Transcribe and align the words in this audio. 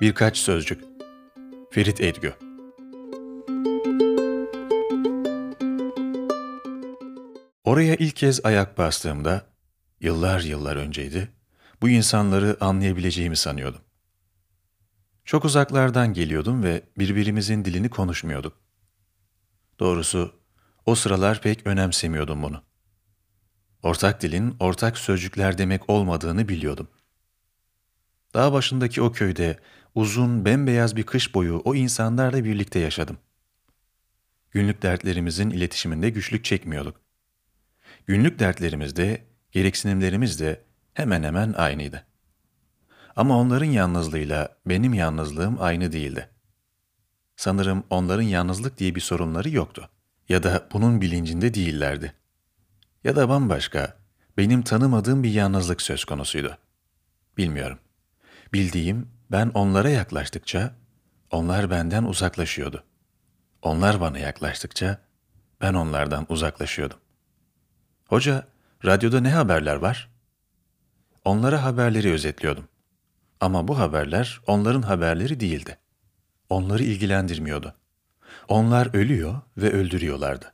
Birkaç 0.00 0.38
sözcük. 0.38 0.84
Ferit 1.70 2.00
Edgü 2.00 2.34
Oraya 7.64 7.94
ilk 7.94 8.16
kez 8.16 8.44
ayak 8.44 8.78
bastığımda, 8.78 9.46
yıllar 10.00 10.40
yıllar 10.40 10.76
önceydi, 10.76 11.32
bu 11.82 11.88
insanları 11.88 12.56
anlayabileceğimi 12.60 13.36
sanıyordum. 13.36 13.80
Çok 15.24 15.44
uzaklardan 15.44 16.12
geliyordum 16.12 16.62
ve 16.62 16.82
birbirimizin 16.98 17.64
dilini 17.64 17.90
konuşmuyorduk. 17.90 18.52
Doğrusu 19.78 20.40
o 20.86 20.94
sıralar 20.94 21.40
pek 21.40 21.66
önemsemiyordum 21.66 22.42
bunu. 22.42 22.62
Ortak 23.82 24.22
dilin 24.22 24.56
ortak 24.60 24.98
sözcükler 24.98 25.58
demek 25.58 25.90
olmadığını 25.90 26.48
biliyordum. 26.48 26.88
Dağ 28.34 28.52
başındaki 28.52 29.02
o 29.02 29.12
köyde 29.12 29.58
uzun 29.94 30.44
bembeyaz 30.44 30.96
bir 30.96 31.02
kış 31.02 31.34
boyu 31.34 31.62
o 31.64 31.74
insanlarla 31.74 32.44
birlikte 32.44 32.78
yaşadım. 32.78 33.18
Günlük 34.50 34.82
dertlerimizin 34.82 35.50
iletişiminde 35.50 36.10
güçlük 36.10 36.44
çekmiyorduk. 36.44 37.00
Günlük 38.06 38.38
dertlerimizde, 38.38 39.26
gereksinimlerimiz 39.52 40.40
de 40.40 40.64
hemen 40.94 41.22
hemen 41.22 41.52
aynıydı. 41.52 42.06
Ama 43.16 43.38
onların 43.38 43.66
yalnızlığıyla 43.66 44.56
benim 44.66 44.94
yalnızlığım 44.94 45.56
aynı 45.60 45.92
değildi. 45.92 46.28
Sanırım 47.36 47.84
onların 47.90 48.22
yalnızlık 48.22 48.78
diye 48.78 48.94
bir 48.94 49.00
sorunları 49.00 49.50
yoktu. 49.50 49.88
Ya 50.28 50.42
da 50.42 50.68
bunun 50.72 51.00
bilincinde 51.00 51.54
değillerdi. 51.54 52.12
Ya 53.04 53.16
da 53.16 53.28
bambaşka, 53.28 53.96
benim 54.36 54.62
tanımadığım 54.62 55.22
bir 55.22 55.30
yalnızlık 55.30 55.82
söz 55.82 56.04
konusuydu. 56.04 56.58
Bilmiyorum. 57.36 57.78
Bildiğim, 58.52 59.08
ben 59.30 59.50
onlara 59.54 59.90
yaklaştıkça, 59.90 60.74
onlar 61.30 61.70
benden 61.70 62.04
uzaklaşıyordu. 62.04 62.84
Onlar 63.62 64.00
bana 64.00 64.18
yaklaştıkça, 64.18 64.98
ben 65.60 65.74
onlardan 65.74 66.26
uzaklaşıyordum. 66.28 66.98
Hoca, 68.06 68.46
radyoda 68.84 69.20
ne 69.20 69.30
haberler 69.30 69.76
var? 69.76 70.10
Onlara 71.24 71.62
haberleri 71.62 72.12
özetliyordum. 72.12 72.68
Ama 73.40 73.68
bu 73.68 73.78
haberler 73.78 74.40
onların 74.46 74.82
haberleri 74.82 75.40
değildi. 75.40 75.78
Onları 76.48 76.82
ilgilendirmiyordu. 76.82 77.74
Onlar 78.48 78.94
ölüyor 78.94 79.40
ve 79.56 79.70
öldürüyorlardı. 79.72 80.52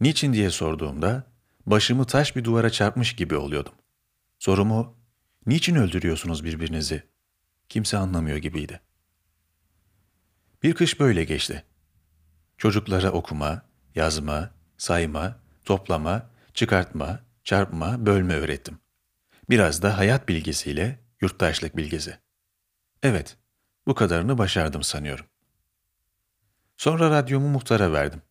Niçin 0.00 0.32
diye 0.32 0.50
sorduğumda 0.50 1.24
başımı 1.66 2.04
taş 2.04 2.36
bir 2.36 2.44
duvara 2.44 2.70
çarpmış 2.70 3.16
gibi 3.16 3.36
oluyordum. 3.36 3.72
Sorumu, 4.38 4.96
niçin 5.46 5.74
öldürüyorsunuz 5.74 6.44
birbirinizi? 6.44 7.11
Kimse 7.72 7.98
anlamıyor 7.98 8.36
gibiydi. 8.36 8.80
Bir 10.62 10.74
kış 10.74 11.00
böyle 11.00 11.24
geçti. 11.24 11.64
Çocuklara 12.58 13.10
okuma, 13.10 13.62
yazma, 13.94 14.50
sayma, 14.76 15.40
toplama, 15.64 16.30
çıkartma, 16.54 17.20
çarpma, 17.44 18.06
bölme 18.06 18.34
öğrettim. 18.34 18.78
Biraz 19.50 19.82
da 19.82 19.98
hayat 19.98 20.28
bilgisiyle 20.28 20.98
yurttaşlık 21.20 21.76
bilgisi. 21.76 22.18
Evet, 23.02 23.36
bu 23.86 23.94
kadarını 23.94 24.38
başardım 24.38 24.82
sanıyorum. 24.82 25.26
Sonra 26.76 27.10
radyomu 27.10 27.48
muhtara 27.48 27.92
verdim. 27.92 28.22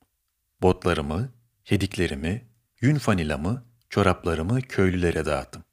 Botlarımı, 0.62 1.34
hediklerimi, 1.64 2.48
yün 2.82 2.96
fanilamı, 2.96 3.66
çoraplarımı 3.90 4.62
köylülere 4.62 5.26
dağıttım. 5.26 5.64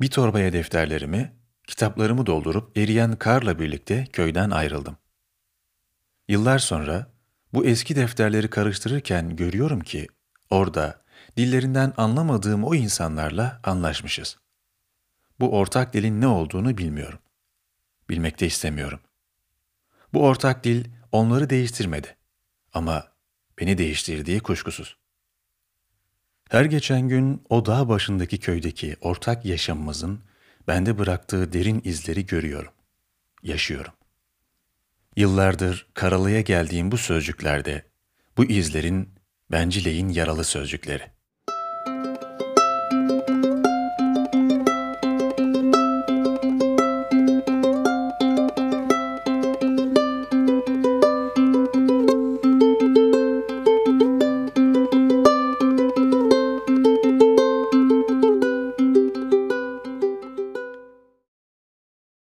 Bir 0.00 0.10
torbaya 0.10 0.52
defterlerimi, 0.52 1.37
kitaplarımı 1.68 2.26
doldurup 2.26 2.78
eriyen 2.78 3.16
karla 3.16 3.58
birlikte 3.58 4.06
köyden 4.12 4.50
ayrıldım. 4.50 4.96
Yıllar 6.28 6.58
sonra 6.58 7.12
bu 7.52 7.66
eski 7.66 7.96
defterleri 7.96 8.50
karıştırırken 8.50 9.36
görüyorum 9.36 9.80
ki 9.80 10.06
orada 10.50 11.02
dillerinden 11.36 11.92
anlamadığım 11.96 12.64
o 12.64 12.74
insanlarla 12.74 13.60
anlaşmışız. 13.64 14.38
Bu 15.40 15.58
ortak 15.58 15.92
dilin 15.92 16.20
ne 16.20 16.26
olduğunu 16.26 16.78
bilmiyorum. 16.78 17.18
Bilmek 18.08 18.40
de 18.40 18.46
istemiyorum. 18.46 19.00
Bu 20.12 20.24
ortak 20.24 20.64
dil 20.64 20.84
onları 21.12 21.50
değiştirmedi. 21.50 22.16
Ama 22.72 23.12
beni 23.60 23.78
değiştirdiği 23.78 24.40
kuşkusuz. 24.40 24.96
Her 26.50 26.64
geçen 26.64 27.08
gün 27.08 27.42
o 27.48 27.66
dağ 27.66 27.88
başındaki 27.88 28.38
köydeki 28.38 28.96
ortak 29.00 29.44
yaşamımızın 29.44 30.20
bende 30.68 30.98
bıraktığı 30.98 31.52
derin 31.52 31.80
izleri 31.84 32.26
görüyorum. 32.26 32.72
Yaşıyorum. 33.42 33.92
Yıllardır 35.16 35.86
karalıya 35.94 36.40
geldiğim 36.40 36.92
bu 36.92 36.98
sözcüklerde 36.98 37.86
bu 38.36 38.44
izlerin 38.44 39.10
bencileyin 39.50 40.08
yaralı 40.08 40.44
sözcükleri. 40.44 41.17